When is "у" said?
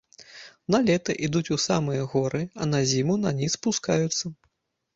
1.57-1.59